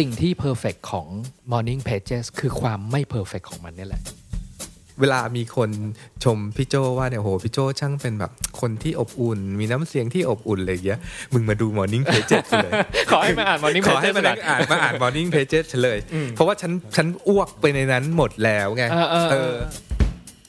[0.00, 1.06] สิ่งที่ perfect ของ
[1.52, 4.02] morning pages คือความไม่ perfect ของมันนี่แหละ
[5.00, 5.70] เวลามีคน
[6.24, 11.00] ชมพี่โจว่าเนี่ยโหพี่โจช่างเป็นแบบคนที่อบอุ่น มีน้ำเสียงที่อบอุ่นอะไรอย่างเงี้ย
[11.32, 12.72] มึงมาดู Morning Pages เลย
[13.10, 15.98] ขอให้มาอ่าน morning ขอให้ pages มานั่งอ่านมาอ่าน Morning Pages เฉลย
[16.34, 19.56] เพราะว่าฉันฉันอ้วกไปในนั้นหมดแล้วไงเออเออเออ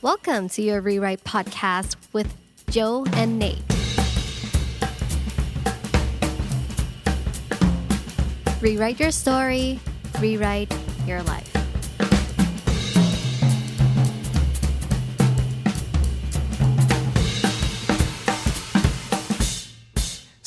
[0.09, 2.29] Welcome to your Rewrite podcast with
[2.75, 3.70] Joe and Nate.
[8.69, 9.79] Rewrite your story,
[10.25, 10.71] rewrite
[11.09, 11.51] your life.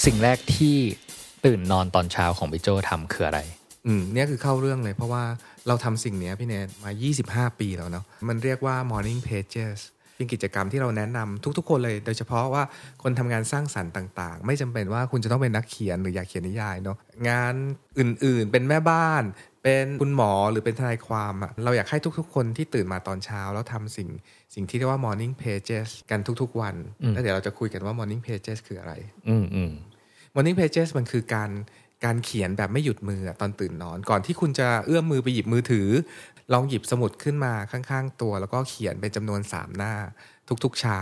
[0.05, 0.77] สิ่งแรกที่
[1.45, 3.41] ตื่นนอนตอนเช้าของพี่โจทำคืออะไร
[3.87, 5.25] อืมเนี่ยคือเข้าเรื่องเลยเพราะว่า
[5.67, 6.91] เราทำสิ่งเนี้ยพี่เนทมา
[7.51, 9.79] 25 ปีแล้วเนาะมันเรียกว่า Morning Pages
[10.17, 12.63] เป็นกิจกรรมที่เราแนะนำทุก ๆ คนเลย โดยเฉพาะว่า
[13.03, 16.97] คนทำงานสร้างสรรค์ต่าง ๆ ไม่จำเป็นว่าคุณจะต้องเป็นนักเขียนหรืออยากเขียนนิยายเนาะ
[17.29, 17.55] งาน
[17.99, 19.23] อื่นๆ เป็นแม่บ้าน
[19.63, 24.09] เป็นคุณหมอหรือเป็นทนายความอะเราอยากให้ทุกๆ คนที่ตื่นมาตอนเช้า แล้วทำสิ่ง
[24.55, 26.75] สิ่งที่เรียกว่า Morning Pages กันทุกๆ วัน
[27.13, 28.93] แล้วเดี๋ยวเราจะคุยกันว่า Morning Pages คืออะไร
[29.29, 29.73] อืมอืม
[30.35, 31.51] Morning Pages มันคือการ
[32.05, 35.89] การเขียนแบบไม่หยุดมืออะตอนตื่นนอน ก่อนที่คุณจะเอื้อมมือไปหยิบมือถือ
[36.53, 39.95] ลองหยิบสมุดขึ้นมาข้างๆ ตัว แล้วก็เขียนเป็นจำนวน3หน้า
[40.65, 41.01] ทุกๆเช้า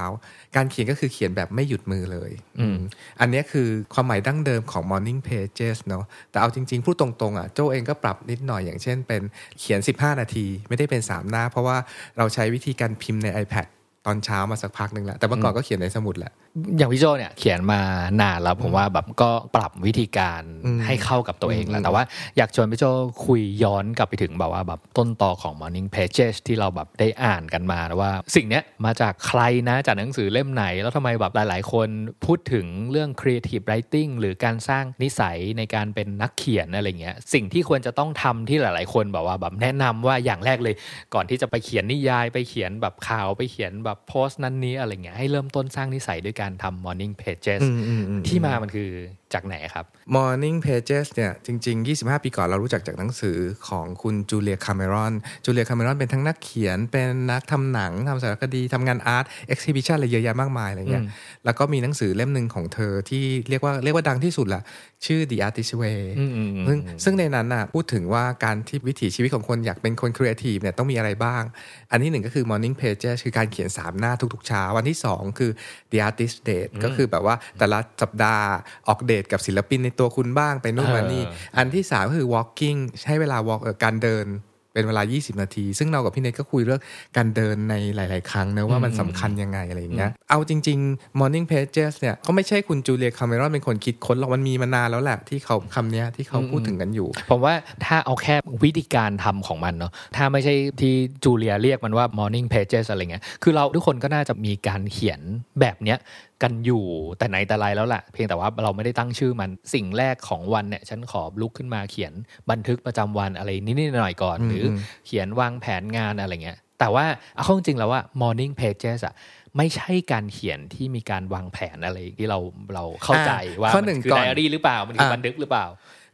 [0.57, 2.79] การเขียนก็คือเขียนแบบไม่หยุดมือเลยอืม
[3.21, 9.23] อันเนี้ยคือความหมายดั้งเดิมของ Morning Pages เนาะแต่เอาจริงๆ พูดตรงๆอะโจเองก็ปรับนิดหน่อยอย่างเช่นเป็น
[9.59, 11.77] เขียน 15 นาที ไม่ได้เป็น 3 หน้า เพราะว่า
[12.19, 13.67] เราใช้วิธีการพิมพ์ใน iPad
[14.07, 16.33] ตอนเช้ามาสักพักหนึ่งแล้วแต่เมื่อก่อนก็เขียนในสมุดแหละ
[16.77, 17.81] อย่างพี่โจเนี่ยเขียนมา
[18.21, 22.03] นานแล้วผมว่าแบบก็ปรับวิธีการอืมให้เข้ากับตัวเองแล้อืวมแต่ว่า
[22.37, 22.85] อยากชวนพี่โจ
[23.27, 31.89] คุยย้อนกลับไปถึงแบบว่าแบบต้นตอของ Morning Pages ที่เราแบบได้อ่านกันมานะว่า สิ่งเนี้ยมาจากใครนะจากหนังสือเล่มไหน แล้วทำไมแบบหลาย ๆ คน
[32.27, 40.75] พูดถึงเรื่อง creative writing หรือการสร้างนิสัยในการเป็นนักเขียนอะไรเงี้ยสิ่งที่ควรจะต้องทำที่หลาย ๆ คนแบบว่าแบบแนะนำว่าอย่างแรกเลย
[41.15, 48.91] ก่อนที่จะไปเขียนนิยายไปเขียนแบบข่าวไปเขียนแบบโพสต์นั้นนี้อะไรเงี้ยให้เริ่มต้นสร้างนิสัยด้วยการทำ morning pages อืมอืมอืมที่มามันคือ
[49.35, 49.85] จากไหนครับ
[50.15, 53.39] Morning Pages เนี่ยจริง ๆ 25 ปีก่อนเรารู้จักจากหนังสือ
[53.69, 55.13] ของคุณจูเลียคาเมรอน
[55.45, 61.09] จูเลียคาเมรอนเป็นทั้งนักเขียน เป็นนักทำหนังทำสารคดีทำงาน art exhibition อะไรเยอะแยะมากมายอะไรเงี้ยอืม
[61.45, 64.63] แล้วก็มีหนังสือเล่มหนึ่งของเธอที่เรียกว่าเรียกว่าดังที่สุดละ
[65.07, 71.43] ชื่อ The Artist Way อืมอืมอืมซึ่งซึ่งในนั้นน่ะพูดถึงว่าการที่วิถีชีวิตของคนอยากเป็นคนครีเอทีฟเนี่ยต้องมีอะไรบ้าง
[71.91, 75.51] อันที่หนึ่งก็คือ Morning Pages คือการเขียน 3 หน้าทุกๆเช้าอันที่ 2 คือ
[75.93, 78.47] The Artist Date ก็คือแบบว่าแต่ละสัปดาห์
[78.89, 84.27] ออกเดทกับศิลปินในตัวคุณบ้างไปนู่นมานี่เอออันที่3ก็คือ walking ให้เวลา walk เอ่อการเดิน
[84.75, 86.81] เป็นเวลา 20 นาที ซึ่งเรากับพี่เนทก็คุยเรื่อง
[87.17, 100.95] การเดินในหลาย ๆ ครั้งนะว่ามันสำคัญยังไงอะไรอย่างเงี้ย เอาจริง ๆ Morning Pages เนี่ยก็ไม่ใช่คุณจูเลียคาเมรอนเป็นคนคิดค้นหรอกมันมีมานานแล้วแหละที่เขาคำเนี้ยที่เขาพูดถึงกันอยู่ ผมว่าถ้าเอาแค่วิธีการทำของมันเนาะ ถ้าไม่ใช่ที่
[101.25, 105.21] จูเลียเรียกมันว่า morning pages อะไรเงี้ย คือเราทุกคนก็น่าจะมีการเขียน
[105.61, 105.99] แบบเนี้ย
[106.43, 106.85] กันอยู่
[107.19, 112.13] แต่ไหนแต่ไรแล้วแหละเพียงแต่ว่าเราไม่ได้ตั้งชื่อมันสิ่งแรกของวันเนี่ยฉันขอลุกขึ้นมาเขียน
[112.51, 114.65] บันทึกประจำวันอะไรนิดๆหน่อยๆก่อนอืมหรือ
[115.07, 117.05] เขียนวางแผนงานอะไรเงี้ยแต่ว่า
[117.35, 119.15] เอาเข้าจริงๆแล้วว่า morning pages อะ
[119.57, 122.39] ไม่ใช่การเขียนที่มีการวางแผนอะไรที่เรา
[122.75, 123.33] เราเข้าใจ
[123.63, 125.67] ว่าข้อมัหนึ่งคือก่อนไดอารี่หรือเปล่ามันคืออะบันทึกหรือเปล่า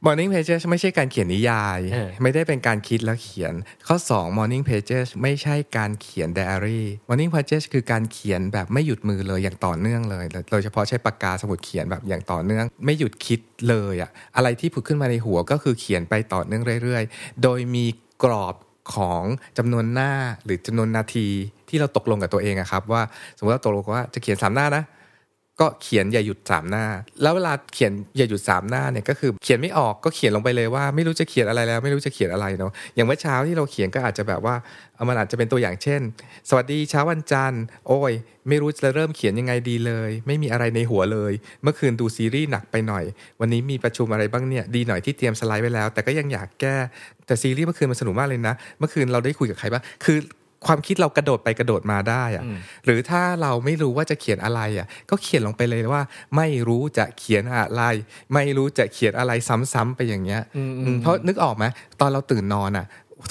[0.07, 3.55] Morning Pages ไม่ใช่การเขียนนิยายเออไม่ได้เป็นการคิดแล้วเขียน
[3.87, 17.87] ข้อ 2 Morning Pages ไม่ใช่การเขียนไดอารี่ Morning Pages คือการเขียนแบบไม่หยุดมือเลยอย่างต่อเนื่องเลย โดยเฉพาะใช้ปากกาสมุดเขียนแบบอย่างต่อเนื่อง ไม่หยุดคิดเลยอะอะไรที่ผุดขึ้นมาในหัวก็คือเขียนไปต่อเนื่องเรื่อย ๆ โดยมี
[18.25, 18.55] กรอบ
[18.95, 19.23] ของ
[19.59, 20.13] จำนวนหน้า
[20.45, 21.29] หรือจำนวนนาที
[21.69, 23.03] ที่เราตกลงกับตัวเองอะครับว่า
[23.37, 24.85] สมมติเราตกลงว่าจะเขียนสามหน้านะ
[25.61, 26.85] ก็เขียนอย่าหยุดสามหน้า
[27.23, 34.55] แล้วเวลาเขียนอย่าหยุดสามหน้าเนี่ยก็คือเขียนไม่ออกก็เขียนลงไปเลยว่าไม่รู้จะเขียนอะไรแล้ว ไม่รู้จะเขียนอะไรเนาะอย่างเมื่อเช้าที่เราเขียนก็อาจจะแบบว่า
[34.95, 36.01] เอามันอาจจะเป็นตัวอย่างเช่น
[36.49, 38.13] สวัสดีเช้าวันจันทร์โอ้ย
[38.49, 41.33] ไม่รู้จะเริ่มเขียนยังไงดีเลย ไม่มีอะไรในหัวเลย
[41.63, 43.05] เมื่อคืนดูซีรีส์หนักไปหน่อย
[43.41, 46.77] วันนี้มีประชุมอะไรบ้างเนี่ยดีหน่อยที่เตรียมสไลด์ไว้แล้ว แต่ก็ยังอยากแก้
[47.27, 50.19] แต่ซีรีส์เมื่อคืนมันสนุกมากเลยนะ เมื่อคืนเราได้คุยกับใครบ้างคือ
[50.67, 56.03] ความคิดเรากระโดดไปกระโดดมาได้อะอืมหรือถ้าเราไม่รู้ว่าจะเขียนอะไรอะ ก็เขียนลงไปเลยว่า
[56.37, 57.83] ไม่รู้จะเขียนอะไร
[58.35, 59.33] ไม่รู้จะเขียนอะไร
[59.73, 61.65] ซ้ำๆไปอย่างเงี้ยอืมอืมเพราะนึกออกไหม
[62.01, 62.87] ตอนเราตื่นนอนอะ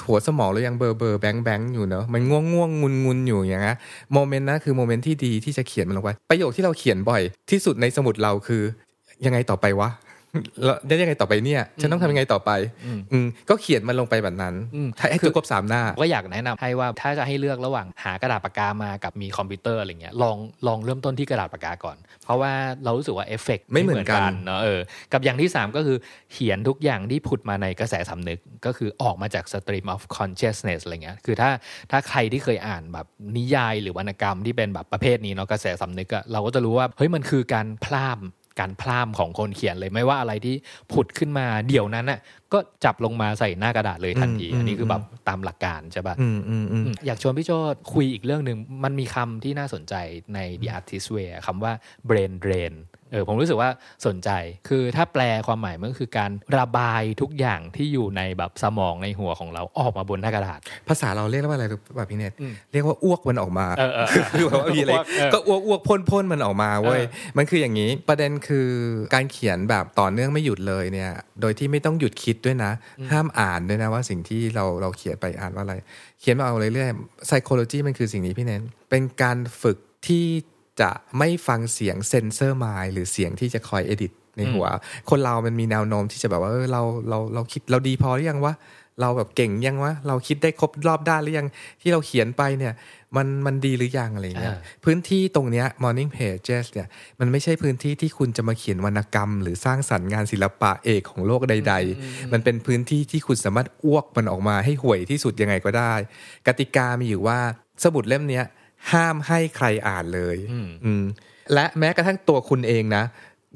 [0.05, 3.77] หัวสมองเรายังเบอร์เบอร์แบงแบงอยู่เนอะมันง่วงง่วงงุนงุนอยู่อย่างเงี้ย
[4.13, 7.21] moment นั้นคือ moment ที่ดีที่จะเขียนมันลงไปประโยคที่เราเขียนบ่อย
[7.51, 8.61] ที่สุดในสมุดเราคือ
[9.25, 10.06] ยังไงต่อไปวะแล้ว
[10.87, 12.51] ได้ยังไงต่อไปเนี่ยฉันต้องทำยังไงต่อไป
[13.11, 20.37] อืมก็เขียนมันลงไปแบบนั้นอืมให้ให้จบครบสามหน้าก็อยากแนะนำให้ว่าถ้าจะให้เลือกระหว่างหากระดาษปากกามากับมีคอมพิวเตอร์อะไรเงี้ยลอง
[20.67, 22.51] ลองเริ่มต้นที่กระดาษปากกาก่อน เพราะว่า
[22.83, 24.79] เรารู้สึกว่าเอฟเฟกต์ไม่เหมือนกันเนอะเออ
[25.13, 25.97] กับอย่างที่ 3 ก็คือ
[26.31, 31.49] เขียนทุกอย่างที่ผุดมาในกระแสสำนึกก็คือออกมาจาก stream of consciousness อะไรเงี้ยคือถ้า
[31.91, 33.07] ถ้าใครที่เคยอ่านแบบ
[33.37, 38.21] นิยายหรือวรรณกรรมที่เป็นแบบประเภทนี้เนาะกระแสสำนึกอะเราก็จะรู้ว่าเฮ้ยมันคือการพลาม
[38.59, 40.55] การพลามของคนเขียนเลยไม่ว่าอะไรที่
[40.91, 42.19] ผุดขึ้นมาเดี๋ยวนั้นน่ะ
[42.53, 47.51] ก็จับลงมาใส่หน้ากระดาษเลยทันทีอืมอันนี้คืออมแบบตามหลักการใช่ปะอืมอืมอืมอืมอยากชวนพี่โจ
[47.93, 49.93] คุยอีกเรื่องหนึ่งมันมีคำที่น่าสนใจ
[50.35, 51.73] ใน The Artist Way อะคำว่า
[52.09, 52.73] brain drain
[53.11, 53.69] เออผมรู้สึกว่า
[54.05, 54.29] สนใจ
[54.67, 68.67] คือถ้าแปลความหมายมันก็คือการระบายทุกอย่างที่อยู่ในแบบสมองในหัวของเราออกมาบนหน้ากระดาษ ภาษาเราเรียกว่าอะไรรู้ป่ะพี่เนตอืมเรียกว่าอ้วกมันออกมาเออเออคือแบบว่ามีอะไรอ้วกเออก็อ้วกอ้วกพ่นพ่นมันออกมาเว้ยเออมันคืออย่างนี้ประเด็นคือ
[69.13, 71.11] การเขียนแบบต่อเนื่องไม่หยุดเลยเนี่ย
[71.41, 72.71] โดยที่ไม่ต้องหยุดคิดด้วยนะ
[73.11, 75.75] ห้ามอ่านด้วยนะว่าสิ่งที่เราเราเขียนไปอ่านว่าอะไร
[76.19, 79.77] เขียนมาเอาเรื่อยๆ psychology มันคือสิ่งนี้พี่เน้นเป็นการฝึก
[80.07, 80.25] ที่
[80.81, 84.67] จะไม่ฟังเสียงเซนเซอร์มายหรือเสียงที่จะคอยเอดิตในหัว
[85.09, 88.55] คนเรามันมีแนวโน้มที่จะแบบว่าเออเราเราเราคิดเราดีพอหรือยังวะ
[89.01, 91.47] เราแบบเก่งยังวะเราคิดได้ครบรอบด้านหรือยัง
[91.81, 92.73] ที่เราเขียนไปเนี่ย
[93.15, 96.87] มันมันดีหรือยังอะไรเงี้ยอ่าพื้นที่ตรงเนี้ย morning pages เนี่ย
[97.19, 105.93] มันไม่ใช่พื้นที่ที่คุณจะมาเขียนวรรณกรรม หรือสร้างสรรค์งานศิลปะเอกของโลกใด ๆ มันเป็นพื้นที่ที่คุณสามารถอ้วกมันออกมาให้ห่วยที่สุดยังไงก็ได้
[106.47, 107.39] กติกามีอยู่ว่า
[107.83, 108.45] สมุดเล่มเนี้ย
[108.91, 111.03] ห้ามให้ใครอ่านเลยอืมอืม
[111.53, 113.05] และแม้กระทั่งตัวคุณเองนะ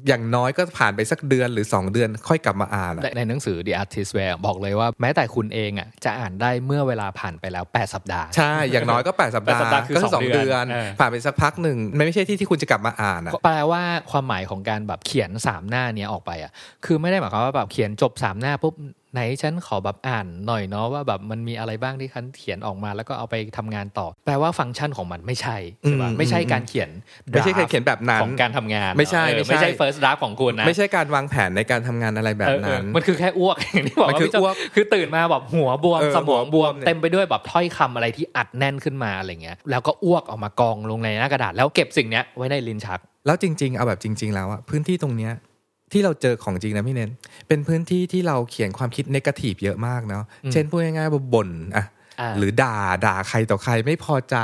[0.08, 16.52] อย่างน้อยก็ผ่านไปสักเดือนหรือ 2 เดือนค่อยกลับมาอ่านอะในในหนังสือ The Artist Way บอกเลยว่าแม้แต่คุณเองอะจะอ่านได้เมื่อเวลาผ่านไปแล้ว 8 สัปดาห์ ใช่ อย่างน้อยก็ 8 สัปดาห์แปดสัปดาห์คือก็สอง2เดือนเดือนเออผ่านไปสักพักหนึ่งมันไม่ใช่ที่ที่คุณจะกลับมาอ่านอะก็แปลว่าความหมายของการแบบเขียนสามหน้าเนี้ยออกไปอะ
[16.84, 18.74] คือไม่ได้หมายความว่าแบบเขียนจบสามหน้าปุ๊บ
[19.12, 26.90] ไหนฉันขอแบบอ่านหน่อยเนาะว่าแบบมันมีอะไรบ้างที่ฉันเขียนออกมาแล้วก็เอาไปทำงานต่อ แปลว่าฟังก์ชันของมันไม่ใช่ใช่ปะอืมไม่ใช่การเขียน
[27.32, 45.32] ไม่ใช่ draft เขียนแบบนั้นของการทำงานไม่ใช่เออไม่ใช่ไม่ใช่ first draft ของคุณนะไม่ใช่การวางแผนในการทำงานอะไรแบบเออเออนั้น มันคือแค่อ้วกอย่างที่บอกมันว่าคือพี่โจ้อ้วกคือตื่นมาแบบหัวบวมเออสมองบวมหัวบวมเนี่ยเต็มไปด้วยแบบถ้อยคำอะไรที่อัดแน่นขึ้นมาอะไรเงี้ยแล้วก็อ้วกออกมากองลงในหน้ากระดาษ แล้วเก็บสิ่งเนี้ยไว้ในลิ้นชัก แล้วจริง ๆ เอาแบบจริง ๆ แล้วอะพื้นที่ตรงเนี้ย
[45.92, 47.10] ที่เราเจอของจริงนะพี่เนท
[47.48, 51.86] เป็นพื้นที่ที่เราเขียนความคิด negative เยอะมากเนาะอืมเช่นพูดง่ายๆว่าบ่นอะ
[52.20, 54.36] อ่าหรือด่าด่าใครต่อใครไม่พอใจ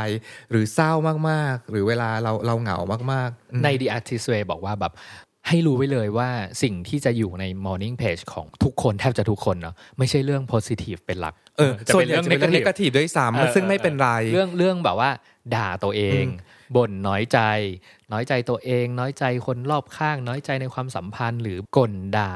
[0.51, 0.93] หรือเศร้า
[1.31, 2.79] มากๆ หรือเวลาเราเราเหงา
[3.13, 4.93] มากๆอืมใน The Artist Way บอกว่าแบบ
[5.49, 6.29] ให้รู้ไว้เลยว่า
[6.63, 15.11] สิ่งที่จะอยู่ใน Morning Page ของทุกคนแทบจะทุกคนเนาะไม่ใช่เรื่อง positive เป็นหลักเออจะส่วเป็นนใหญ่เรื่องจะเป็นเรื่องเน negative กาทีฟด้วยซ้ำซึ่งไม่เป็นไร เรื่องเรื่องแบบว่า
[15.55, 16.25] ด่าตัวเอง
[16.77, 17.39] บ่นน้อยใจ
[18.13, 22.35] น้อยใจตัวเอง น้อยใจคนรอบข้าง น้อยใจในความสัมพันธ์หรือก่นด่า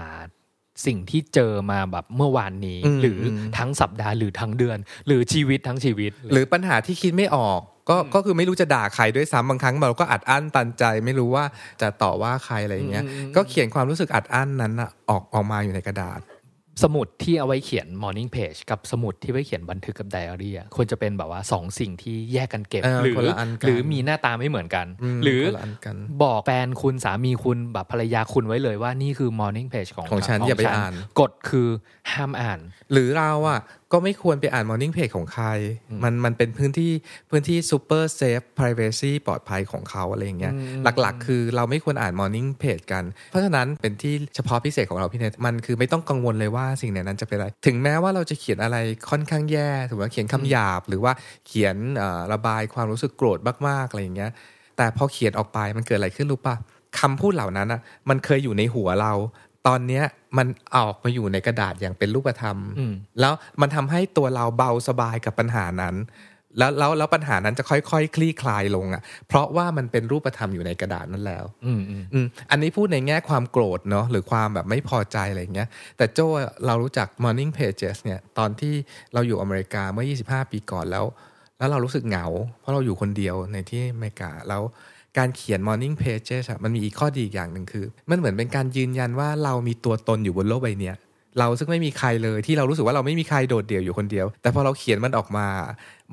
[0.87, 11.45] สิ่งที่เจอมาแบบเมื่อวานนี้อืมหรืออมทั้งสัปดาห์หรือทั้งเดือน หรือชีวิตทั้งชีวิต หรือปัญหาที่คิดไม่ออก ก็ก็คือไม่รู้จะด่าใครด้วยซ้ำบางครั้งเราก็อัดอั้นตันใจ ไม่รู้ว่า
[11.81, 16.21] จะต่อว่าใครอะไรอย่างเงี้ยอืมอืมก็เขียนความรู้สึกอัดอั้นนั้นอะออกออกมาอยู่ในกระดาษ
[16.83, 24.87] สมุดที่เอาไว้เขียน morning page กับสมุดที่ไว้เขียนบันทึกกับไดอารี่อะควรจะเป็นแบบว่าสองสิ่งที่แยกกันเก็บเออหรืคนละอันกันหรือมีหน้าตาไม่เหมือนกัน
[25.17, 31.69] มหรือคนละอันกันบอกแฟนคุณสามีคุณแบบภรรยาคุณไว้เลยว่านี่คือ morning page ของของฉันอย่าไปอ่านกฎคือ
[32.13, 32.61] ห้ามอ่าน
[32.93, 33.61] หรือเราอะ
[33.93, 35.47] ก็ไม่ควรไปอ่าน Morning Page ของใคร
[36.05, 36.91] มันมันเป็นพื้นที่
[37.31, 48.77] พื้นที่ super safe privacy ปลอดภัยของเขาอะไรอย่างเงี้ยอืมหลักๆ คือเราไม่ควรอ่าน Morning Page กัน เพราะฉะนั้นเป็นที่เฉพาะพิเศษของเราพี่เนทมันคือไม่ต้องกังวลเลยว่าสิ่งในนั้นจะเป็นอะไร ถึงแม้ว่าเราจะเขียนอะไร
[49.11, 51.13] ค่อนข้างแย่สมมติว่าเขียนคำหยาบ หรือว่า
[51.47, 54.31] เขียนเอ่อระบายความรู้สึกโกรธมากๆอะไรอย่างเงี้ย
[54.77, 56.57] แต่พอเขียนออกไปมันเกิดอะไรขึ้นรู้ปะ
[57.01, 59.13] คำพูดเหล่านั้นอะมันเคยอยู่ในหัวเรา
[59.67, 60.05] ตอนเนี้ย
[60.39, 65.97] มันออกมาอยู่ในกระดาษอย่างเป็นรูปธรรมอืมแล้วมันทำให้ตัวเราเบาสบายกับปัญหานั้น
[66.59, 76.27] แล้วแล้วแล้วปัญหานั้นจะค่อยๆคคลี่คลายลงอะ เพราะว่ามันเป็นรูปธรรมอยู่ในกระดาษนั้นแล้วอืมอืมอืมอันนี้พูดในแง่ความโกรธเนาะหรือความแบบไม่พอใจอะไรอย่างเงี้ย แต่โจ้
[76.67, 78.75] เรารู้จัก Morning Pages เนี่ย ตอนที่
[79.15, 81.05] เราอยู่อเมริกาเมื่อ 25 ปีก่อนแล้ว
[81.59, 82.27] แล้วเรารู้สึกเหงา
[82.61, 84.63] เพราะเราอยู่คนเดียวในที่อเมริกาแล้ว
[85.19, 90.93] การเขียน Morning Pages อะมันมีอีกข้อดีอีกอย่างหนึ่งคือ มันเหมือนเป็นการยืนยันว่าเรามีตัวตนอยู่บนโลกใบนี้
[91.39, 95.47] เราซึ่งไม่มีใครเลยที่เรารู้สึกว่าเราไม่มีใครโดดเดี่ยวอยู่คนเดียว แต่พอเราเขียนมันออกมา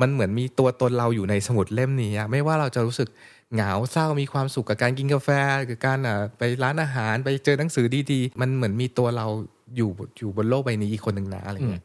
[0.02, 3.10] มันเหมือนมีตัวตนเราอยู่ในสมุดเล่มนี้ไม่ว่าเราจะรู้สึก
[3.54, 5.30] เหงาเศร้ามีความสุขกับการกินกาแฟ
[5.70, 6.00] กับการ
[6.38, 9.28] ไปร้านอาหารไปเจอหนังสือดีๆ มันเหมือนมีตัวเรา
[9.78, 11.84] อยู่อยู่บนโลกใบนี้อีกคนหนึ่งนะอะไรเงี้ย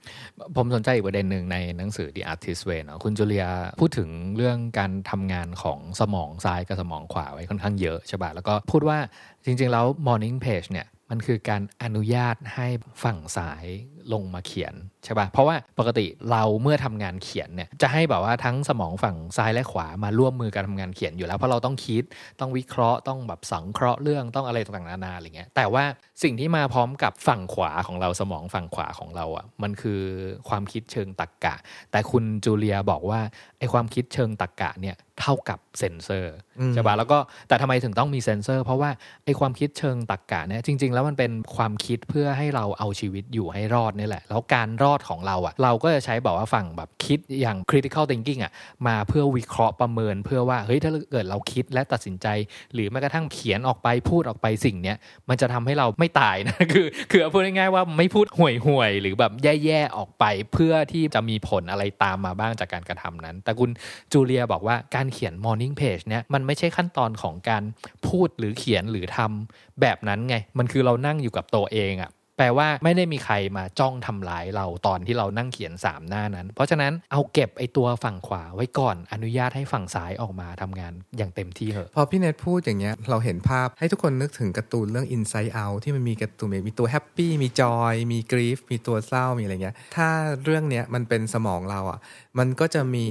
[0.57, 3.47] ผมสนใจอีกประเด็นหนึ่งในหนังสือ The Artist Way เนอะคุณจูเลีย
[3.81, 8.99] พูดถึงเรื่องการทำงานของสมองซ้ายกับสมองขวาไว้ค่อนข้างเยอะใช่ป่ะแล้วก็พูดว่า
[9.45, 12.67] จริง ๆ แล้ว morning page เนี่ยมันคือการอนุญาตให้
[13.03, 13.65] ฝั่งซ้าย
[14.13, 22.03] ลงมาเขียนใช่ปะ่ะ เพราะว่าปกติเราเมื่อทำงานเขียนเนี่ยจะให้แบบว่าทั้งสมองฝั่งซ้ายและขวามาร่วมมือกันทำงานเขียนอยู่แล้ว เพราะเราต้องคิด
[22.41, 25.85] ต้องวิเคราะห์ต้องแบบสังเคราะห์เรื่องต้องอะไรต่างๆนานาอะไรเงี้ยแต่ว่า
[26.23, 30.01] สิ่งที่มาพร้อมกับฝั่งขวาของเราสมองฝั่งขวาของเราอะ่ะมันคือ
[30.49, 31.55] ความคิดเชิงตรรกกะ
[31.93, 33.21] แต่คุณจูเลียบอกว่า
[33.59, 36.35] ไอความคิดเชิงตรรกกะเนี่ยเท่ากับเซนเซอร์
[36.75, 37.19] ใช่ปะแล้วก็
[37.49, 38.91] แต่ทำไมถึงต้องมีเซนเซอร์ เพราะว่า
[39.25, 48.53] ไอความคิดเชิงตรรกกะเนี่ยจริง ๆ แล้วมันเป็นความคิดเพื่อให้เราเอาชีวิตอยู่ให้รอดนี่แหละ แล้วการรอดของเราอะ่ะ เราก็จะใช้บอกว่าฝั่งแบบคิดอย่าง critical thinking อะ่ะ
[48.87, 52.27] มาเพื่อวิเคราะห์ประเมินเพื่อว่า เฮ้ย ถ้าเกิดเราคิดและตัดสินใจ
[52.75, 54.97] หรือแม้กระทั่งเขียนออกไปพูดออกไปสิ่งเนี้ย
[55.29, 59.33] มันจะทำให้เราไม่ตายนะ คือ คือพูดง่ายๆว่าไม่พูดห่วยห่วยหรือแบบ
[59.65, 63.71] แย่ๆออกไปเพื่อที่จะมีผลอะไรตามมาบ้างจากการกระทำนั้น แต่คุณ
[64.13, 67.63] จูเลียบอกว่าการเขียน morning page เนี้ยมันไม่ใช่ขั้นตอนของการ
[68.07, 90.09] พูดหรือเขียนหรือทำแบบนั้นไง มันคือเรานั่งอยู่กับตัวเองอะ แปลว่าไม่ได้มีใครมาจ้องทำร้ายเราตอนที่เรานั่งเขียน 3 หน้านั้น เพราะฉะนั้นเอาเก็บไอตัวฝั่งขวาไว้ก่อนอนุญาตให้ฝั่งซ้ายออกมาทำงานอย่างเต็มที่เหอะพอพี่เนทพูดอย่างเงี้ยเราเห็นภาพให้ทุกคนนึกถึงการ์ตูนเรื่อง Inside Out ที่มันมีการ์ตูนมีตัว happy มี joy มี grief มีตัวเศร้ามีอะไรเงี้ยถ้า
[90.45, 91.99] เรื่องเนี้ยมันเป็นสมองเราอะ
[92.39, 93.07] มันก็จะมี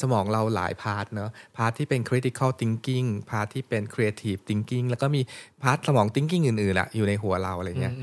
[0.00, 5.20] สมองเราหลาย part เนอะ part ที่เป็น critical thinking part ที่เป็น creative thinking แล้วก็มี
[5.62, 7.96] part สมอง thinking อื่นๆอะอยู่ในหัวเราอะไรเงี้ย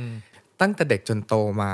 [0.64, 1.72] ตั้งแต่เด็กจนโตมา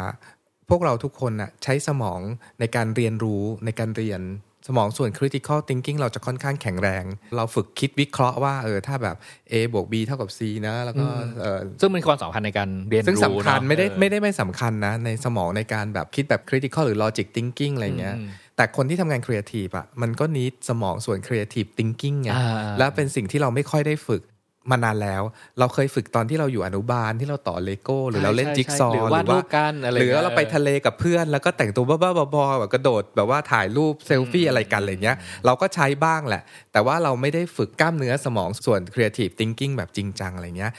[0.70, 2.20] พวกเราทุกคนน่ะใช้สมอง
[2.60, 4.22] ในการเรียนรู้ในการเรียน
[4.68, 7.04] สมองส่วน critical thinking เราจะค่อนข้างแข็งแรง
[7.36, 9.16] เราฝึกคิดวิเคราะห์ว่าเออถ้าแบบ
[9.52, 11.08] A บวก B เท่ากับ C นะ แล้วก็
[11.42, 18.16] เออซึ่งมันความสำคัญในการเรียนรู้ซึ่งสำคัญเนอะไม่ได้เออไม่ได้ไม่สำคัญนะ ในสมองในการแบบคิดแบบ critical หรือ logic thinking อะไรเงี้ย
[18.56, 22.46] แต่คนที่ทำงาน creative อะมันก็นิดสมองส่วน creative thinking ไงอ่า
[22.80, 24.22] แล้วเป็นสิ่งที่เราไม่ค่อยได้ฝึก
[24.72, 25.24] มานานแล้ว
[25.60, 40.74] เราเคยฝึกตอนที่เราอยู่อนุบาลที่เราต่อเลโก้ หรือเราเล่นใช่จิ๊กซอว์หรือวาดรูปกันอะไรหรือเราไปเงี้ยทะเลกับเพื่อน แล้วก็แต่งตัวบ้าๆบอๆแบบกระโดดแบบว่าถ่ายรูปเซลฟี่อะไรกันอะไรเงี้ย เราก็ใช้บ้างแหละ แต่ว่าเราไม่ได้ฝึกกล้ามเนื้อสมองส่วน creative thinking แบบจริงจังอะไรเงี้ย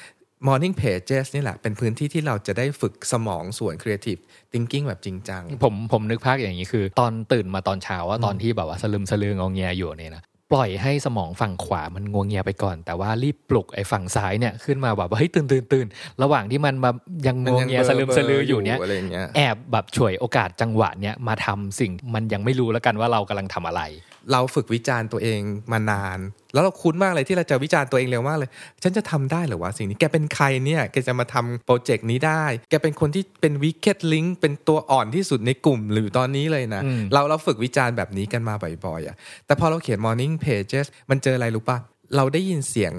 [0.48, 4.20] morning pages นี่แหละ เป็นพื้นที่ที่เราจะได้ฝึกสมองส่วน creative
[4.52, 15.86] thinking แบบจริงจัง ผมผมนึกภาพอย่างนี้คือ ตอนตื่นมาตอนเช้าว่าตอนที่แบบว่าสลึมสลืององแงอยู่เนี่ยนะ ปล่อยให้สมองฝั่งขวามันงวงเงียไปก่อน แต่ว่ารีบปลุกไอ้ฝั่งซ้ายเนี่ยขึ้นมาแบบว่าเฮ้ยตื่นตื่นตื่น
[16.22, 16.90] ระหว่างที่มันมา
[17.26, 23.82] ยังงวงเงียสลืมสลืออยู่เนี่ยอะไรอย่างเงี้ยแอบแบบฉวยโอกาสจังหวะเนี้ยมาทำสิ่งมันยังไม่รู้แล้วกันว่าเรากำลังทำอะไร
[24.32, 25.40] เราฝึกวิจารณ์ตัวเอง
[25.72, 26.18] มานาน
[26.52, 28.50] แล้วเราคุ้นมากเลยที่เราจะวิจารณ์ตัวเองเร็วมากเลย
[28.82, 38.54] ฉันจะทำได้เหรือวะสิ่งนี้ แกเป็นใครเนี่ยแกจะมาทำโปรเจกต์นี้ได้ แกเป็นคนที่เป็นวิกเก็ตลิงเป็นตัวอ่อนที่สุดในกลุ่มหรือตอนนี้เลยนะอืมเราเราฝึกวิจารณ์แบบนี้กันมา
[38.84, 39.16] บ่อยๆอะ
[39.46, 41.78] แต่พอเราเขียน morning pages มันเจออะไรรู้ปะ
[42.16, 42.92] เราได้ยินเสียง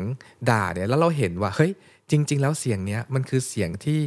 [0.50, 1.72] ด่าเนี่ยแล้วเราเห็นว่าเฮ้ย
[2.12, 4.00] จริง ๆ แล้วเสียงเนี้ยมันคือเสียงที่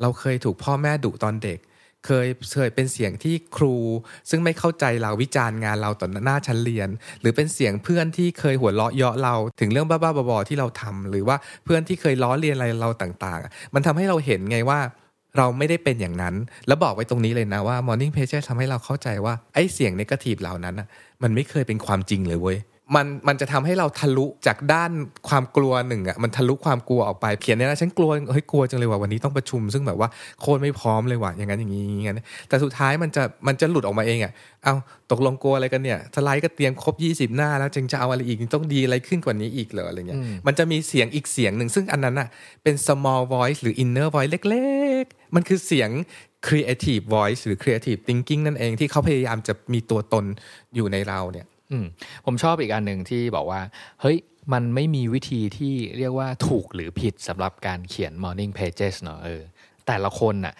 [0.00, 1.58] เราเคยถูกพ่อแม่ดุตอนเด็ก
[2.06, 3.76] เคยเคยเป็นเสียงที่ครู
[4.30, 6.88] ซึ่งไม่เข้าใจเราวิจารณ์งานเราต่อหน้าชั้นเรียน
[7.20, 14.80] หรือเป็นเสียงเพื่อนที่เคยหัวเราะเยาะเราถึงเรื่องบ้าๆบอๆที่เราทำหรือว่าเพื่อนที่เคยล้อเลียนอะไรเราต่างๆ มันทำให้เราเห็นไงว่า
[15.38, 16.34] เราไม่ได้เป็นอย่างนั้น
[16.66, 20.88] แล้วบอกไว้ตรงนี้เลยนะว่า morning pages ทำให้เราเข้าใจว่าไอ้เสียงนกาทีฟเหล่านั้นน่ะ
[21.22, 22.58] มันไม่เคยเป็นความจริงเลยเว้ย
[22.96, 24.90] มันมันจะทำให้เราทะลุจากด้าน
[25.28, 30.08] ความกลัวหนึ่งอะมันทะลุความกลัวออกไปเขียนเนี่ยนะฉันกลัวเฮ้ยกลัวจังเลยว่ะวันนี้ต้องประชุม ซึ่งแบบว่า
[30.40, 34.32] โคตรไม่พร้อมเลยว่ะอย่างนั้นอย่างนี้อย่างนั้นแต่สุดท้ายมันจะมันจะหลุดออกมาเองอะ
[34.64, 34.74] เอา
[35.10, 42.28] ตกลงกลัวอะไรกันเนี่ยสไลด์ก็เตรียมครบ 20 หน้า แล้วจึงจะเอาอะไรอีกต้องดีอะไรขึ้นกว่านี้อีกเหรออะไรเงี้ยมันจะมีเสียงอีกเสียงหนึ่งซึ่งอันนั้นอะ
[42.62, 44.68] เป็น small voice หรือ inner voice เล็
[45.02, 45.90] ก ๆ มันคือเสียง
[46.48, 50.24] creative voice หรือ creative thinking นั่นเองที่เขาพยายามจะมีตัวตน
[50.74, 51.86] อยู่ในเราเนี่ย อืม
[52.24, 53.60] ผมชอบอีกอันหนึ่งที่บอกว่า
[54.00, 54.18] เฮ้ย
[54.52, 59.42] มันไม่มีวิธีที่เรียกว่าถูกหรือผิดสำหรับการเขียน morning pages เนอะเออ
[59.86, 60.54] แต่ละคนน่ะ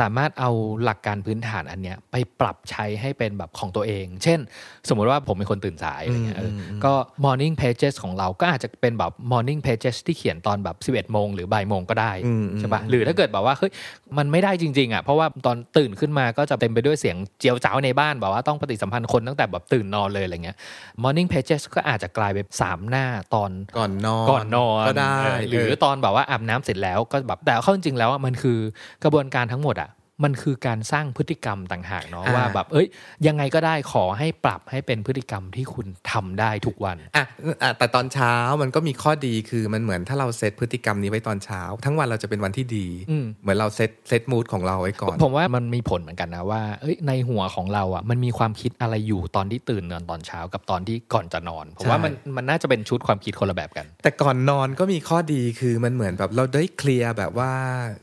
[0.00, 0.50] สามารถเอา
[0.84, 4.40] หลักการพื้นฐานอันเนี้ยไปปรับใช้ให้เป็นแบบของตัวเอง เช่น
[4.88, 6.92] สมมุติว่าผมเป็นคนตื่นสายอะไรเงี้ยเอออก็
[7.24, 13.72] morning pages ของเราก็อาจจะเป็นแบบ morning pages ที่เขียนตอนแบบ 11โมงหรือบ่ายโมงก็ได้อืมอืมใช่ปะหรือถ้าเกิดแบบว่าเฮ้ย
[14.18, 20.56] มันไม่ได้จริง ๆอะเพราะว่าตอนตื่นขึ้นมาก็จะเต็มไปด้วยเสียงเจียวจ้าวในบ้านแบบว่าต้องปฏิสัมพันธ์คนตั้งแต่แบบตื่นนอนเลยอะไรเงี้ย
[21.02, 28.58] morning pages ก็อาจจะกลายเป็นสามหน้าตอนก่อนนอนก่อนนอนก็ได้เออหรือตอนแบบว่าอาบน้ำเสร็จแล้วก็แบบแต่เข้าจริงๆแล้วอะมันคือ
[29.04, 29.83] กระบวนการทั้งหมดอะ
[30.22, 32.86] มันคือการสร้างพฤติกรรมต่างหากเนาะอ่าว่าแบบเอ้ย
[33.26, 37.26] ยังไงก็ได้ขอให้ปรับให้เป็นพฤติกรรมที่คุณทำได้ทุกวันอะ
[37.62, 57.50] อะแต่ตอนเช้ามันก็มีข้อดีคือมันเหมือนถ้าเราเซตพฤติกรรมนี้ไว้ตอนเช้า ทั้งวันเราจะเป็นวันที่ดีอืมเหมือนเราเซตเซตมูดของเราไว้ก่อน ผมว่ามันมีผลเหมือนกันนะว่าเอ้ยในหัวของเราอะมันมีความคิดอะไรอยู่ตอนที่ตื่นนอนตอนเช้ากับตอนที่ก่อนจะนอนผมว่ามันมันน่าจะเป็นชุดความคิดคนละแบบกัน แต่ก่อนนอนก็มีข้อดีคือมันเหมือนแบบเราได้เคลียร์แบบว่า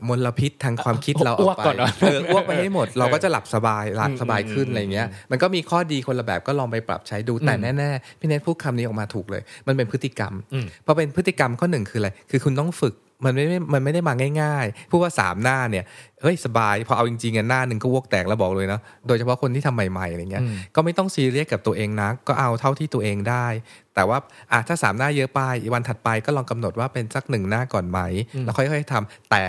[0.08, 12.94] มลพิษทางความคิดเราออ้อวกกไปก่อนนอนเอออ้วกไปให้หมด เราก็จะหลับสบายหลับสบายขึ้นอืมอะไรเงี้ยมันก็มีข้อดีคนละแบบก็ลองไปปรับใช้ดูแต่อืมแน่ๆพี่เนทพูดคำนี้ออกมาถูกเลย มันเป็นพฤติกรรมอืมพอเป็นพฤติกรรมข้อหนึ่งคืออะไรคือคุณต้องฝึก
[13.26, 15.84] มันไม่ได้มันไม่ได้มาง่ายๆ พูดว่าสามหน้าเนี่ย
[16.22, 23.46] เฮ้ย สบาย พอเอาจริงๆอะหน้าหนึ่งก็วกแตกแล้วบอกเลยเนาะโดยเฉพาะคนที่ทำใหม่ๆอะไรเงี้ยอืมก็ไม่ต้องซีเรียสกับตัวเองนะ ก็เอาเท่าที่ตัวเองได้
[23.94, 24.18] แต่ว่า
[24.52, 27.98] อะถ้าสามหน้าเยอะไปอีกวันถัดไปก็ลองกำหนดว่าเป็นสักหนึ่งหน้าก่อนไหม
[28.44, 29.44] แล้วค่อยๆทำแต่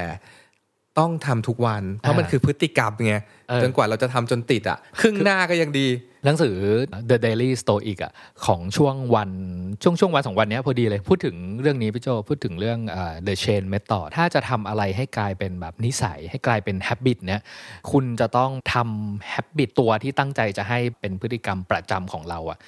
[1.00, 3.16] ต้องทำทุกวัน เพราะมันอ่าคือพฤติกรรมไง
[3.50, 5.88] เออจนกว่าเราจะทำจนติดอะ ครึ่งหน้าก็ยังดี
[6.26, 6.56] หนังสือ
[7.10, 8.14] The Daily Stoic อะ
[8.46, 9.32] ของช่วงวัน
[9.84, 17.42] ช่วงช่วงวันสองวันเนี้ยพอดีเลย พูดถึงเรื่องนี้พี่โจพูดถึงเรื่องเอ่อ The Chain Method ถ้าจะทำอะไรให้กลายเป็นแบบนิสัย ให้กลายเป็น habit เนี่ย
[17.92, 22.60] คุณจะต้องทำ habit ตัวที่ตั้งใจจะให้เป็นพฤติกรรมประจำของเราอะ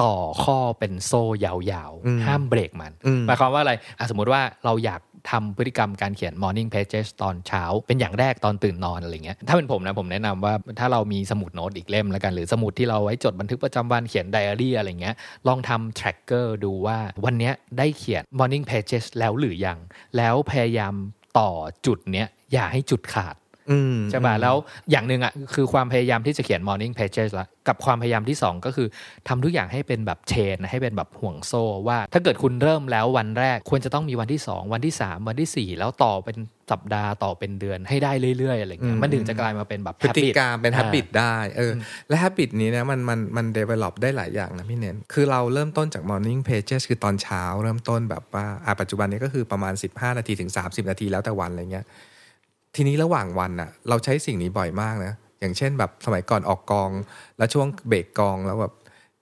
[0.00, 1.52] ต่อข้อเป็นโซ่ยา
[1.90, 15.14] วอืมๆห้ามเบรกมันอืมหมายความว่าอะไรอะสมมติว่าเราอยากทำพฤติกรรมการเขียน morning pages ตอนเช้า เป็นอย่างแรกตอนตื่นนอนอะไรเงี้ยถ้าเป็นผมนะผมแนะนำว่าถ้าเรามีสมุดโน้ตอีกเล่มแล้วกันหรือสมุดที่เราไว้จดบันทึกประจำวันเขียนไดอารี่อะไรเงี้ย
[15.48, 19.78] ลองทำ tracker ดูว่าวันเนี้ยได้เขียน morning pages แล้วหรือยัง
[20.16, 20.94] แล้วพยายาม
[21.38, 21.50] ต่อ
[21.86, 23.41] จุดเนี้ยอย่าให้จุดขาดอืม
[24.10, 24.56] ใช่ป่ะแล้ว
[24.90, 28.88] อย่างหนึ่งอะคือความพยายามที่จะเขียน morning pages ละกับความพยายามที่ 2 ก็คือ
[29.28, 36.36] ทำทุกอย่างให้เป็นแบบเชนให้เป็นแบบห่วงโซ่ว่า ถ้าเกิดคุณเริ่มแล้ววันแรกควรจะต้องมีวันที่ 2 วันที่ 3 วันที่ 4 แล้วต่อเป็น
[36.72, 50.90] สัปดาห์ต่อเป็นเดือนให้ได้เรื่อยๆอะไรเงี้ยมันถึงจะกลายมาเป็นแบบพฤติ habit กรรมเป็นอ่า habit ได้เอออและ habit นี้นะมันมันมัน develop ได้หลายอย่างนะพี่เน้นคือเราเริ่มต้นจาก morning pages คือตอนเช้า เริ่มต้นแบบว่าอะปัจจุบันนี้ก็คือประมาณ 15 นาทีถึง 30
[50.90, 51.86] นาทีแล้วแต่วันอะไรเงี้ย
[52.74, 56.90] ทีนี้ระหว่างวันอะเราใช้สิ่งนี้บ่อยมากนะ อย่างเช่นแบบสมัยก่อนออกกอง
[57.38, 58.72] แล้วช่วงเบรกกองแล้วแบบ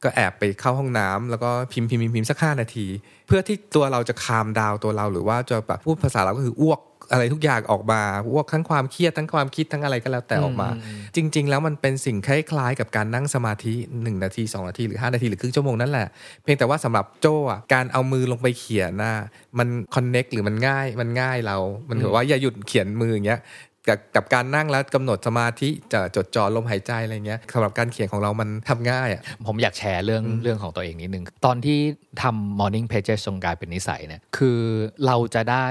[0.02, 2.86] ก็แอบไปเข้าห้องน้ำแล้วก็พิมพ์พิมพ์พิมพ์พิมพ์สักห้านาที
[3.26, 6.80] เพื่อที่ตัวเราจะคามดาวตัวเราหรือว่าจะแบบพูดภาษาเราก็คืออ้วก
[7.12, 10.68] อะไรทุกอย่างออกมาอ้วกทั้งความเครียดทั้งความคิดทั้งอะไรก็แล้วแต่ออกมา
[11.16, 16.08] จริง ๆ แล้วมันเป็นสิ่งคล้ายๆ กับการนั่งสมาธิ 1 นาที 2 นาทีหรือ 5 นาทีหรือครึ่งชั่วโมงนั่นแหละ
[16.42, 19.14] เพียงแต่ว่าสำหรับโจ้อะการเอามือลงไปเขียนน่ะ
[19.58, 21.56] มันคอนเน็กหรือมันง่ายมันง่ายเรา
[21.88, 23.40] มันถือว่าอย่าหยุดเขียนมืออย่างเงี้ย
[23.88, 31.78] กับกับการนั่งแล้วกำหนดสมาธิจะจดจ่อลมหายใจอะไรเงี้ยสำหรับการเขียนของเรามันทำง่ายอะผมอยากแชร์เรื่องเรื่องของตัวเองนิดนึง ตอนที่
[32.22, 34.60] ทำ morning pages จงกลายเป็นนิสัยเนี่ยคือ
[35.06, 35.66] เราจะได้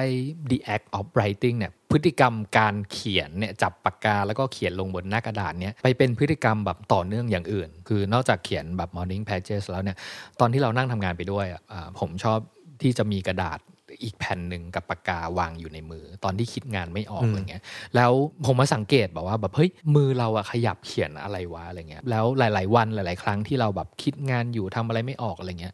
[0.50, 9.98] the act of writing เนี่ยพฤติกรรมการเขียนเนี่ยจับปากกาแล้วก็เขียนลงบนหน้ากระดาษเนี่ยไปเป็นพฤติกรรมแบบต่อเนื่องอย่างอื่น คือนอกจากเขียนแบบ morning pages แล้วเนี่ย
[10.40, 12.40] ตอนที่เรานั่งทำงานไปด้วยอะอ่าผมชอบ
[12.82, 13.60] ที่จะมีกระดาษ
[14.04, 17.64] อีกแผ่นหนึ่งกับปากกาวางอยู่ในมือ ตอนที่คิดงานไม่ออกอะไรเงี้ย
[17.96, 18.12] แล้ว
[18.46, 25.74] ผมมาสังเกตแบบว่าแบบเฮ้ยมือเราอะขยับเขียนอะไรวะอะไรเงี้ยแล้วหลาย ๆ วันหลาย ๆ ครั้งที่เราแบบคิดงานอยู่ทำอะไรไม่ออกอะไรเงี้ย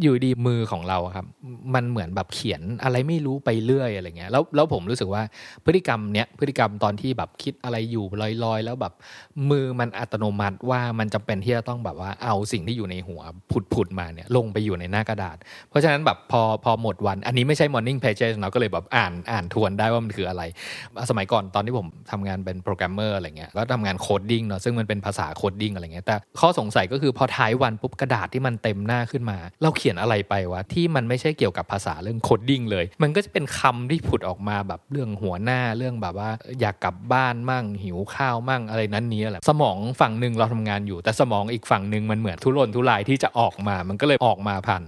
[0.00, 1.26] อยู่ดีมือของเราครับ
[1.74, 5.22] มันเหมือนแบบเขียนอะไรไม่รู้ไปเรื่อยอะไรเงี้ยแล้วแล้วผมรู้สึกว่า
[5.64, 8.04] พฤติกรรมเนี้ยพฤติกรรมตอนที่แบบคิดอะไรอยู่
[8.44, 8.92] ลอยๆ แล้วแบบ
[9.50, 13.20] มือมันอัตโนมัติว่ามันจำเป็นที่จะต้องแบบว่าเอาสิ่งที่อยู่ในหัว
[13.74, 15.36] ผุดๆมาเนี่ยลงไปอยู่ในหน้ากระดาษ
[15.70, 20.42] เพราะฉะนั้นแบบพอพอหมดวัน อันนี้ไม่ใช่ morning pages เนาะก็เลยแบบอ่านอ่านทวนได้ว่ามันคืออะไร
[21.10, 44.82] สมัยก่อนตอนที่ผมทำงานเป็นโปรแกรมเมอร์อะไรเงี้ยก็ทำงาน coding เนาะซึ่งมันเป็นภาษา coding อะไรเงี้ยแต่ข้อสงสัยก็คือพอท้ายวันปุ๊บกระดาษที่มันเต็มหน้าขึ้นมาเราเขียนอะไรไปวะที่มันไม่ใช่เกี่ยวกับภาษาเรื่อง coding เลย มันก็จะเป็นคำที่ผุดออกมาแบบเรื่องหัวหน้าเรื่องแบบว่า อยากกลับบ้านมั่งหิวข้าวมั่งอะไรนั้นนี้แหละสมองฝั่งหนึ่งเราทำงานอยู่ แต่สมองอีกฝั่งหนึ่งมันเหมือนทุรนทุรายที่จะออกมา มันก็เลยออกมาผ่าน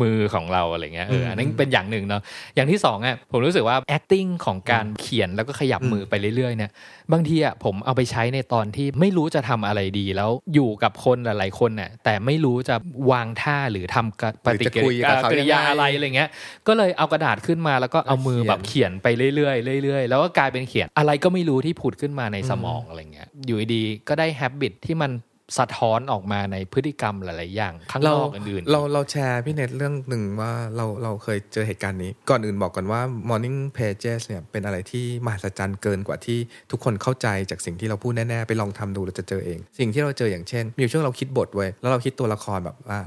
[0.00, 2.22] มือของเราอะไรเงี้ยเอออันนั้นเป็นอย่างหนึ่งเนาะ
[2.54, 6.70] อย่างที่สองอะผมรู้สึกว่า acting ของการเขียนแล้วก็ขยับมือไปเรื่อยๆเนี่ย
[7.12, 12.76] บางทีอะผมเอาไปใช้ในตอนที่ไม่รู้จะทำอะไรดีแล้วอยู่กับคนหลาย ๆ คนน่ะแต่ไม่รู้จะ
[13.10, 16.30] วางท่าหรือทำปฏิกิริยากริยาอะไรอะไรเงี้ย
[16.66, 25.10] ก็เลยเอากระดาษขึ้นมาแล้วก็เอามือแบบเขียนไปเรื่อยๆเรื่อยๆ แล้วก็กลายเป็นเขียนอะไรก็ไม่รู้ที่ผุดขึ้นมาในสมองอะไรเงี้ยอยู่ดีๆก็ได้ฮับบิตที่มัน
[25.58, 36.38] สะท้อนออกมาในพฤติกรรมหลาย ๆ อย่างข้างนอกอื่นๆเราเราแชร์พี่เน็ตเรื่องหนึ่งว่าเราเราเคยเจอเหตุการณ์นี้ ก่อนอื่นบอกก่อนว่า morning pages เนี่ยเป็นอะไรที่มหัศจรรย์เกินกว่าที่
[36.70, 42.98] ทุกคนเข้าใจจากสิ่งที่เราพูดแน่ ๆ ไปลองทำดูเราจะเจอเอง สิ่งที่เราเจออย่างเช่น มีช่วงเราคิดบทไว้แล้วเราคิดตัวละครแบบว่า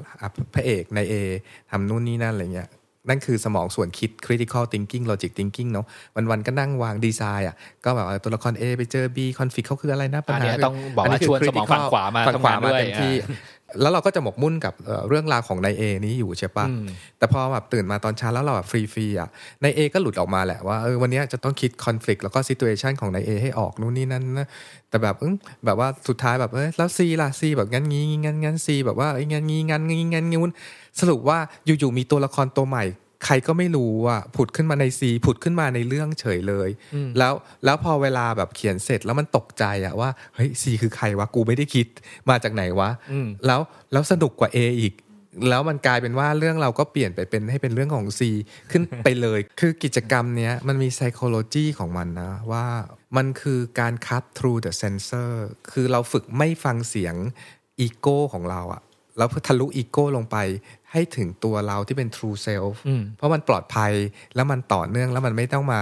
[0.54, 1.14] พระเอกใน A
[1.72, 2.70] ทำนู่นนี่นั่นอะไรเงี้ย
[3.10, 5.86] นั่นคือสมองส่วนคิด critical thinking logic thinking เนาะ
[6.32, 13.14] วันๆก็นั่งวางดีไซน์อะก็แบบว่าตัวละคร A ไปเจอ B conflict เขาคืออะไรนะปัญอันหาเนี้ยต้องบอกนว่านี้คืชวนสมองฝั่ง critical ขวามาฝั่งขวาทำงานมาด้วยเต็มที่
[13.82, 16.66] แล้วเราก็จะหมกมุ่นกับเอ่อเรื่องราวของนายเอนี้อยู่ใช่ปะ
[17.18, 19.30] แต่พอแบบตื่นมาตอนเช้าแล้วเราแบบฟรีๆอะ
[19.64, 24.48] นายเอก็หลุดออกมาแหละว่าเออวันเนี้ยจะต้องคิดคอน FLICT แล้วก็ situation ของนายเอให้ออกนู่นนี่นั่นนะ
[24.90, 25.34] แต่แบบอื้อ
[25.66, 30.42] แบบว่าสุดท้ายแบบเอ้ยแล้วซีล่ะซีแบบงั้นงี้งั้นงั้นซีแบบว่าเอ้ยงั้นงี้งั้นงี้งั้นงี้
[31.00, 32.86] สรุปว่าอยู่ๆมีตัวละครตัวใหม่
[33.26, 36.70] ใครก็ไม่รู้อะผุดขึ้นมาในซีผุดขึ้นมาในเรื่องเฉยเลย
[37.18, 37.34] แล้ว
[37.66, 41.88] แล้วพอเวลาแบบเขียนเสร็จแล้วมันตกใจอะว่าเฮ้ยซีคือใครวะกูไม่ได้คิด
[42.30, 42.90] มาจากไหนวะ
[43.48, 44.94] แล้วแล้วสนุกกว่า A อีก
[45.50, 48.22] แล้วมันกลายเป็นว่าเรื่องเราก็เปลี่ยนไปเป็นให้เป็นเรื่องของ C
[48.72, 52.66] ขึ้นไปเลย คือกิจกรรมเนี้ยมันมี psychology ของมันนะ ว่า
[53.18, 55.32] มันคือการ cut through the sensor
[55.72, 57.16] คือเราฝึกไม่ฟังเสียง
[57.80, 58.82] อีโก้ของเราอะ
[59.18, 60.38] แล้วทะลุอีโก้ลงไป
[60.92, 62.76] ให้ถึงตัวเราที่เป็น true self
[63.18, 63.92] เพราะมันปลอดภัย
[64.36, 65.82] แล้วมันต่อเนื่องแล้วมันไม่ต้องมา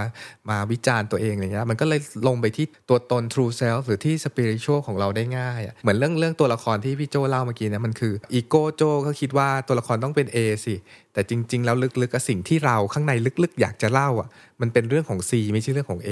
[0.49, 10.75] มาวิจารณ์ตัวเองอะไรเงี้ยมันก็เลยลงไปที่ตัวตน true self หรือที่ spiritual ของเราได้ง่ายอะเหมือนเรื่องเรื่องตัวละครที่พี่โจเล่าเมื่อกี้เนี่ยมันคืออีโก้โจก็คิดว่าตัวละครต้องเป็น A สิ
[11.13, 13.13] แต่จริง ๆ แล้วลึกๆกับสิ่งที่เราข้างใน
[13.43, 14.29] ลึกๆ อยากจะเล่าอะ
[14.61, 16.09] มันเป็นเรื่องของ C ไม่ใช่เรื่องของ A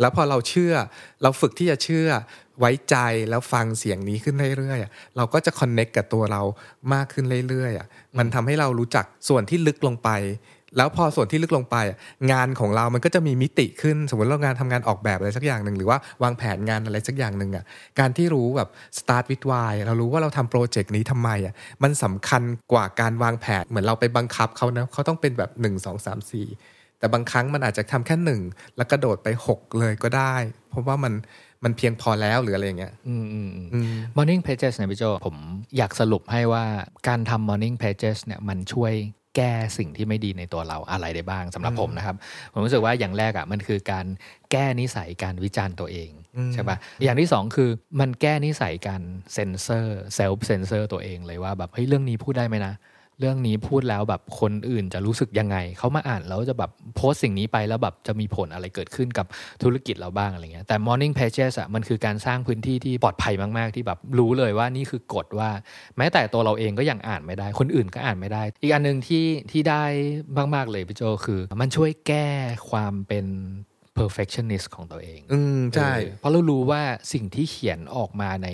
[0.00, 0.74] แล้วพอเราเชื่อ
[1.22, 2.08] เราฝึกที่จะเชื่อ
[2.60, 2.96] ไว้ใจ
[3.30, 6.42] แล้วฟังเสียงนี้ขึ้นเรื่อยๆเราก็จะคอนเน็กกับตัวเรา
[6.92, 10.10] มากขึ้นเรื่อยๆมันทำให้เรารู้จักส่วนที่ลึกลงไป
[10.76, 11.76] แล้วพอส่วนที่ลึกลงไป
[12.32, 17.64] งานของเรามันก็จะมีมิติขึ้น สมมติเรางานทำงานออกแบบอะไรสักอย่างหนึ่งหรือว่าวางแผนงานอะไรสักอย่างหนึ่งอะ
[17.98, 28.40] การที่รู้แบบ start with why เรารู้ว่าเราทำโปรเจกต์นี้ทำไมอะมันสำคัญกว่าการวางแผนเหมือนเราไปบังคับเขานะเขาต้องเป็นแบบ 1 2 3 4 แต่บางครั้งมันอาจจะทำแค่หนึ่ง
[28.76, 30.34] แล้วกระโดดไป6เลยก็ได้
[30.70, 31.12] เพราะว่ามัน
[31.64, 35.36] มันเพียงพอแล้วหรืออะไรอย่างเงี้ยอืมอืมอืม morning pages เนี่ยพี่โจ้ผม
[35.76, 36.64] อยากสรุปให้ว่า
[37.08, 38.94] การทำ morning pages เนี่ยมันช่วย
[39.36, 42.16] แก้สิ่งที่ไม่ดีในตัวเราอะไรได้บ้างสำหรับผมนะครับ
[42.52, 44.06] ผมรู้สึกว่าอย่างแรกอะ่ะมันคือการ
[44.50, 46.10] แก้นิสัยการวิจารณ์ตัวเอง
[46.54, 49.02] ใช่ปะอย่างที่สองคือมันแก้นิสัยการ
[49.34, 52.74] เซนเซอร์เซลฟ์เซนเซอร์ตัวเองเลยว่าแบบเฮ้ยเรื่องนี้พูดได้ไหมนะ
[53.20, 59.26] เรื่องนี้พูดแล้วแบบคนอื่นจะรู้สึกยังไง เขามาอ่านแล้วจะแบบโพสต์สิ่งนี้ไปแล้วแบบจะมีผลอะไรเกิดขึ้นกับ
[59.62, 65.50] ธุรกิจเราบ้างอะไรเงี้ยแต่ morning pages อะมันคือการสร้างพื้นที่ที่ปลอดภัยมาก ๆ ที่แบบรู้เลยว่านี่คือกฎว่า
[65.96, 69.84] แม้แต่ตัวเราเองก็ยังอ่านไม่ได้ คนอื่นก็อ่านไม่ได้ อีกอันหนึ่งที่ที่ได้
[70.54, 72.28] มากๆเลยพี่โจคือ มันช่วยแก้
[72.70, 73.26] ความเป็น
[73.98, 78.48] perfectionist ของตัวเอง อืม ใช่เออเพราะเรารู้ว่าสิ่งที่เขียนออกมาใน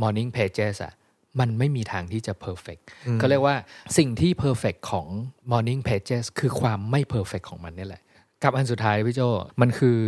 [0.00, 0.94] morning pages อะ
[1.40, 2.82] มันไม่มีทางที่จะ perfect
[3.20, 3.56] ก็เรียกว่า
[3.98, 5.06] สิ่งที่ perfect ของ
[5.52, 8.02] morning pages คือความไม่ perfect ของมันนี่แหละ
[8.44, 9.20] กับอันสุดท้ายพี่โจ
[9.60, 9.98] มันคือ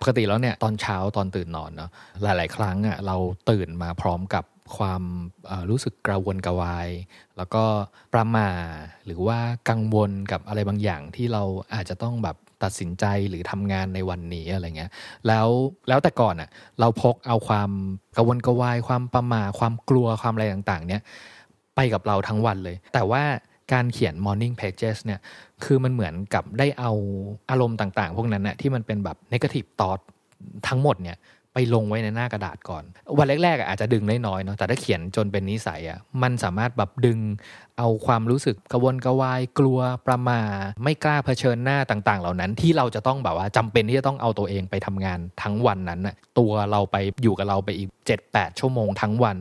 [0.00, 1.90] ปกติแล้วเนี่ยตอนเช้าตอนตื่นนอนเนาะ
[2.22, 3.16] หลาย ๆ ครั้งอะเรา
[3.50, 4.44] ตื่นมาพร้อมกับ
[4.76, 5.02] ความ
[5.46, 6.88] เอ่อรู้สึกกระวนกระวาย
[7.36, 7.64] แล้วก็
[8.12, 8.50] ประหมา
[9.06, 9.38] หรือว่า
[9.70, 11.42] กังวลกับอะไรบางอย่างที่เรา
[11.74, 14.90] อาจจะต้องแบบ ตัดสินใจหรือทำงานในวันนี้อะไรเงี้ย
[15.26, 15.48] แล้ว
[15.88, 16.48] แล้วแต่ก่อนอะ
[16.80, 17.70] เราพกเอาความ
[18.16, 21.02] กระวนกระวายความประมาความกลัวความอะไรต่างๆ เนี่ย
[21.76, 23.22] ไปกับเราทั้งวันเลย แต่ว่า
[23.72, 25.20] การเขียน morning pages เนี่ย
[25.64, 26.92] คือมันเหมือนกับได้เอา
[27.50, 30.00] อารมณ์ต่างๆ พวกนั้นนะที่มันเป็นแบบ negative thought
[30.68, 31.18] ทั้งหมดเนี่ย
[31.54, 32.84] ไปลงไว้ในหน้ากระดาษก่อน
[33.18, 37.18] วันแรกๆอะอาจจะดึงน้อยๆเนาะแต่ถ้าเขียนจนเป็นนิสัยอะมันสามารถแบบดึง
[37.78, 40.40] เอาความรู้สึกกระวนกระวายกลัวประมา
[40.84, 47.88] ไม่กล้าเผชิญหน้าต่างๆ เหล่านั้นที่เราจะต้องแบบว่าจำเป็นที่จะต้องเอาตัวเองไปทำงานทั้งวันนั้นน่ะตัวเราไปอยู่กับเราไปอีก
[48.24, 49.36] 7-8 ชั่วโมงทั้งวัน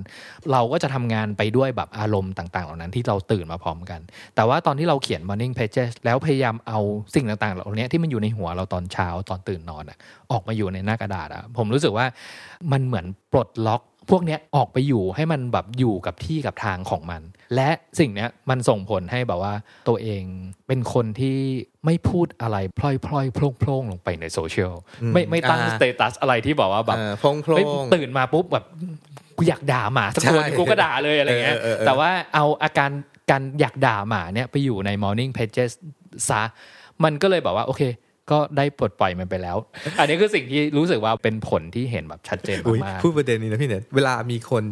[0.51, 3.99] เราก็จะทำงานไปด้วยแบบอารมณ์ต่างๆ เหล่านั้นที่เราตื่นมาพร้อมกัน
[4.35, 6.79] แต่ว่าตอนที่เราเขียน morning pages แล้วพยายามเอา
[7.15, 9.97] สิ่งต่างๆ เหล่านี้ที่มันอยู่ในหัวเราตอนเช้าตอนตื่นนอนอะ
[10.31, 12.05] ออกมาอยู่ในหน้ากระดาษอะผมรู้สึกว่า
[12.71, 17.21] มันเหมือนปลดล็อกพวกเนี้ยออกไปอยู่ให้มันแบบอยู่กับที่กับทางของมัน
[17.55, 19.53] และสิ่งเนี้ยมันส่งผลให้แบบว่า
[19.87, 20.23] ตัวเอง
[20.67, 21.37] เป็นคนที่
[21.85, 24.73] ไม่พูดอะไรพล่อยพล่อยๆโพล่งโพล่งๆลงไปในโซเชียล
[25.13, 28.65] ไม่ไม่ตั้งอ่าสเตตัสอะไรที่บอกว่าแบบเออโพร่งโพร่เฮ้ยงตื่นมาปุ๊บแบบ
[29.37, 32.91] กูอยากด่าหมาสักตัวหนึ่งใช่กูก็ด่าเลยอะไรเงี้ยเออเออเออแต่ว่าเอาอาการ
[33.31, 35.71] การอยากด่าหมาเนี่ยไปอยู่ใน morning pages
[36.29, 36.41] ซะ
[37.03, 37.81] มันก็เลยแบบว่าโอเค
[38.31, 39.57] ก็ได้ปลดปล่อยมันไปแล้ว
[39.99, 44.63] อันนี้คือสิ่งที่รู้สึกว่าเป็นผลที่เห็นแบบชัดเจนอุ๊ยมากพูดประเด็นนี้นะพี่เนี่ยเวลามีคน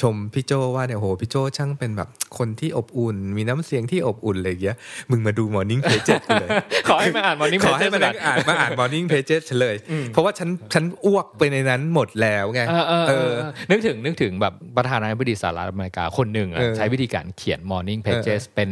[0.00, 4.76] ชมพี่โจว่าเนี่ยโหพี่โจช่างเป็นแบบคนที่อบอุ่น มีน้ำเสียงที่อบอุ่นอะไรอย่างเงี้ย
[5.10, 9.76] มึงมาดู Morning Pages กูเลยๆขอให้มาอ่าน morning ขอให้ pages มานั่งอ่านมาอ่าน Morning Pages เฉลย
[10.12, 13.32] เพราะว่าฉันฉันอ้วกไปในนั้นหมดแล้วไงเออเออเออ
[13.70, 18.68] นึกถึงนึกถึงแบบประธานาธิบดีสหรัฐอเมริกาคนหนึ่งอะเออใช้วิธีการเขียน morning pages เป็น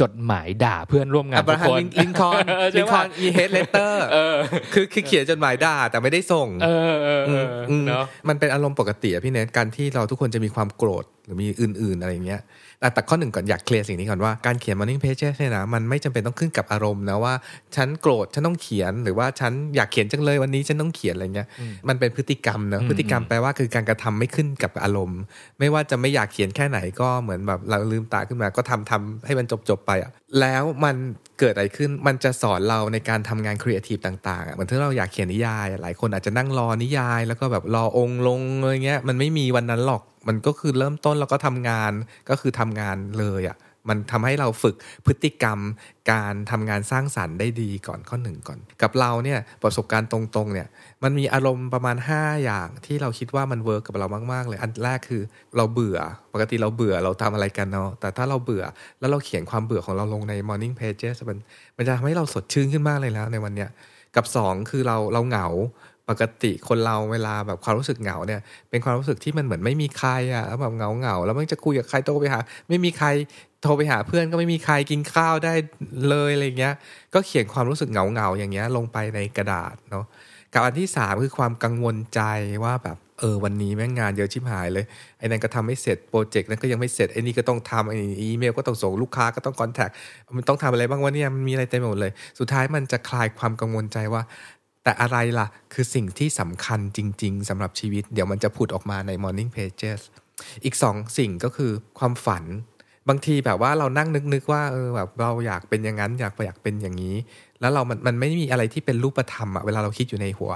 [0.00, 4.00] จดหมายด่าเพื่อนร่วมงานอับทุรากฮัมคนลิงคอนเออใช่ลิงคอปะนอีเฮดเลเตอร์
[4.72, 12.40] คือคือเขียนจดหมายด่าแต่ไม่ได้ส่ง เออเออเอออืมเนาะมันเป็นอารมณ์ปกติอะพี่เนทการที่เราทุกคนจะมีความโกรธหรือมีอื่น ๆ อะไรอย่างเงี้ย
[12.80, 17.34] แต่แต่ข้อหนึ่งก่อนอยากเคลียร์สิ่งนี้ก่อนว่าการเขียน morning pages เนี่ยนะมันไม่จำเป็นต้องขึ้นกับอารมณ์นะว่า
[17.76, 21.48] ฉันโกรธฉันต้องเขียนหรือว่าฉันอยากเขียนจังเลยวันนี้ฉันต้องเขียนอะไรเงี้ย
[21.88, 25.20] มันเป็นพฤติกรรมเนอะพฤติกรรมแปลว่าคือการกระทำไม่ขึ้นกับอารมณ์
[25.58, 30.96] ไม่ว่าจะไม่อยากเขียนแค่ไหนก็เหมือนแบบเราลืมตาขึ้นมาก็ทำทำให้มันจบจบไปอะ แล้วมัน
[31.38, 41.92] เกิดอะไรขึ้นมันจะสอนเราในการทำงานครีเอทีฟต่างๆอะเหมือนที่เราอยากเขียนนิยาย หลายคนอาจจะนั่งรอนิยาย แล้วก็แบบรอองค์ลงอะไรเงี้ยมันไม่มีวันนั้นหรอกมันก็คือเริ่มต้นแล้วก็ทำงาน
[42.30, 43.56] ก็คือทำงานเลยอะ่ะ
[43.88, 45.58] มันทำให้เราฝึกพฤติกรรม
[46.12, 50.68] การทำงานสร้างสรรค์ได้ดีก่อนข้อหนึ่งก่อน กับเราเนี่ยประสบการณ์ตรงๆเนี่ย
[51.02, 55.22] มันมีอารมณ์ประมาณ 5 อย่างที่เราคิดว่ามันเวิร์กกับเรามากๆเลย อันแรกคือ
[55.56, 55.98] เราเบื่อ
[56.32, 58.64] ปกติเราเบื่อเราทำอะไรกันเนาะแต่ถ้าเราเบื่อ
[59.00, 61.38] แล้วเราเขียนความเบื่อของเราลงใน morning pages มัน
[61.76, 63.70] มันจะทำให้เราสดชื่นขึ้นมากเลยแล้วในวันเนี้ย
[64.16, 65.46] กับ 2 คือเราเราเหงา
[66.08, 73.08] ปกติคนเราเวลาแบบความรู้สึกเหงาเนี่ย เป็นความรู้สึกที่มันเหมือนไม่มีใครอะ่ะแล้วแบบเหงาเหงาแล้วมันจะคุยกับใครโทรไปหา ไม่มีใคร
[73.62, 75.54] โทรไปหาเพื่อนก็ไม่มีใครกินข้าวได้
[76.08, 76.74] เลยอะไรเงี้ย
[77.14, 80.04] ก็เขียนความรู้สึกเหงาเหงาอย่างเงี้ยลงไปในกระดาษเนาะ
[80.54, 82.20] กับอันที่สามคือความกังวลใจ
[82.64, 84.84] ว่าแบบเออวันนี้แม่งงานเยอะชิบหายเลย
[85.18, 89.90] ไอ้นั่นก็ทำไม่เสร็จโปรเจกต์นั้นก็ยังไม่เสร็จไอ้นี่ก็ต้องทำไอ้อีเมลก็ต้องส่งลูกค้าก็ต้องคอนแทค
[90.36, 94.22] มันต้องทำอะไรบ้างวะเนี่ยมันมีอะไรเต็มหมดเลย สุดท้ายมันจะคลายความกังวลใจว่า
[94.84, 100.00] แต่อะไรล่ะ คือสิ่งที่สำคัญจริง ๆสำหรับชีวิต เดี๋ยวมันจะผุดออกมาใน Morning Pages
[100.64, 102.44] อีกสองสิ่งก็คือความฝัน
[103.08, 107.16] บางทีแบบว่าเรานั่งนึกๆว่าเออแบบเราอยากเป็นอย่างนั้นอยากอยากเป็นอย่างนี้
[107.60, 110.52] แล้วเรามันมันไม่มีอะไรที่เป็นรูปธรรมอะเวลาเราคิดอยู่ในหัว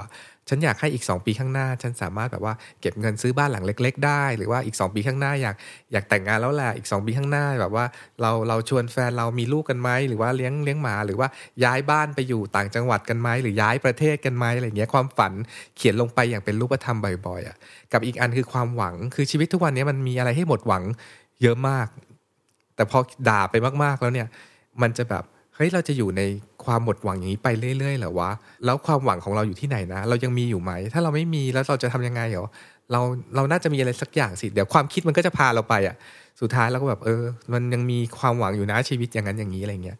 [0.49, 5.55] ฉันอยากให้อีก 2 ปีข้างหน้า ฉันสามารถแบบว่าเก็บเงินซื้อบ้านหลังเล็ก ๆ ได้ หรือว่าอีก 2 ปีข้างหน้าอยาก
[5.91, 7.85] อยากแต่งงานแล้วแหละอีก 2 ปีข้างหน้าแบบว่า
[8.21, 11.27] เราเราชวนแฟนเรามีลูกกันไหมหรือว่าเลี้ยงเลี้ยงหมา หรือว่า
[11.63, 15.33] ย้ายบ้านไปอยู่ต่างจังหวัดกันไหมหรือย้ายประเทศกันไหมอะไรเงี้ยความฝัน
[15.77, 17.57] เขียนลงไปอย่างเป็นรูปธรรมบ่อยๆอะ
[17.93, 20.83] กับอีกอันคือความหวังคือชีวิตทุกวันนี้มันมีอะไรให้หมดหวัง
[21.41, 21.87] เยอะมาก
[22.75, 24.27] แต่พอด่าไปมากๆแล้วเนี่ย
[24.81, 25.23] มันจะแบบ
[25.57, 26.21] เฮ้ยเราจะอยู่ใน
[26.65, 28.31] ความหมดหวังอย่างนี้ไปเรื่อยๆเหรอวะ
[28.65, 32.47] แล้วความหวังของเราอยู่ที่ไหนนะ เรายังมีอยู่ไหม ถ้าเราไม่มีแล้วเราจะทำยังไงเหรอ
[32.91, 33.01] เรา
[33.35, 35.95] เราน่าจะมีอะไรสักอย่างสิเดี๋ยวความคิดมันก็จะพาเราไปอะ
[36.41, 39.97] สุดท้ายเราก็แบบเออ มันยังมีความหวังอยู่นะชีวิตอย่างนั้นอย่างนี้อะไรเงี้ย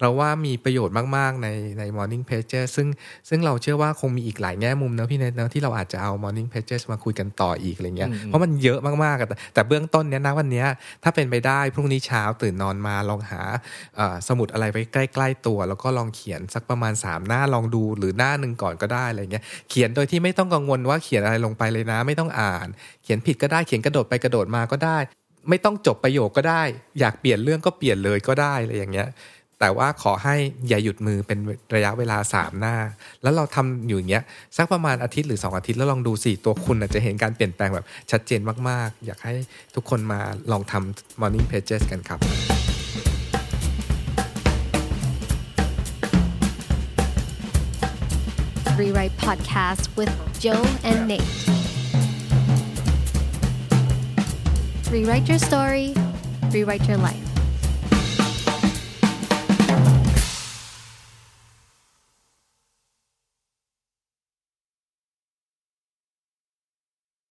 [0.00, 2.88] เราว่ามีประโยชน์มาก ๆ ในใน Morning Pages ซึ่ง
[3.28, 10.64] ซึ่งเราเชื่อว่าคงมีอีกหลายแง่มุมนะพี่เนทนะที่เราอาจจะเอา Morning Pages มาคุยกันต่ออีกอะไรเงี้ยเพราะมันเยอะมากๆแต่แต่เบื้องต้นเนี้ยนะวันนี้
[11.02, 13.40] ถ้าเป็นไปได้พรุ่งนี้เช้าตื่นนอนมาลองหา
[14.28, 22.66] สมุดอะไรไว้ใกล้ ๆ ตัว แล้วก็ลองเขียนสักประมาณ 3 หน้าลองดูหรือหน้าหนึ่งก่อนก็ได้อะไรเงี้ยเขียนโดยที่ไม่ต้องกังวลว่าเขียนอะไรลงไปเลยนะ ไม่ต้องอ่าน
[23.02, 24.98] เขียนผิดก็ได้เขียนกระโดดไปกระโดดมาก็ได้
[25.48, 26.62] ไม่ต้องจบประโยคก็ได้
[27.00, 29.08] อยากเปลี่ยนเรื่องก็เปลี่ยนเลยก็ได้อะไรอย่างเงี้ย
[29.60, 30.34] แต่ว่าขอให้
[30.68, 31.38] อย่าหยุดมือเป็น
[31.74, 32.76] ระยะเวลาสามหน้า
[33.22, 34.24] แล้วเราทำอยู่อย่างเงี้ย
[34.56, 39.32] สักประมาณอาทิตย์หรือ 2 อาทิตย์แล้วลองดูสิตัวคุณอาจจะเห็นการเปลี่ยนแปลงแบบชัดเจนมากๆ อยากให้
[39.74, 40.20] ทุกคนมา
[40.52, 42.20] ลองทำ morning pages กันครับ
[48.80, 51.34] Rewrite Podcast with Joe and Nate.
[54.94, 55.88] Rewrite your story,
[56.52, 57.27] rewrite your life.